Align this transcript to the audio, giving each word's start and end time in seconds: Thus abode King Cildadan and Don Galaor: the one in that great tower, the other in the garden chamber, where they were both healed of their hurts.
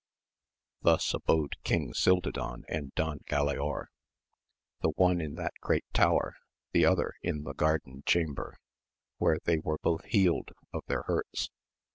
Thus 0.81 1.13
abode 1.13 1.57
King 1.63 1.93
Cildadan 1.93 2.63
and 2.67 2.91
Don 2.95 3.19
Galaor: 3.29 3.85
the 4.81 4.89
one 4.95 5.21
in 5.21 5.35
that 5.35 5.53
great 5.61 5.85
tower, 5.93 6.37
the 6.71 6.85
other 6.87 7.13
in 7.21 7.43
the 7.43 7.53
garden 7.53 8.01
chamber, 8.07 8.57
where 9.17 9.37
they 9.43 9.59
were 9.59 9.77
both 9.77 10.03
healed 10.05 10.53
of 10.73 10.81
their 10.87 11.03
hurts. 11.03 11.51